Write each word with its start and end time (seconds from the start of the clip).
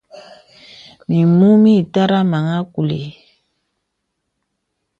Mimù 1.07 1.49
mì 1.53 1.59
məìtæràŋ 1.77 2.31
a 2.55 2.57
kùli. 2.73 3.01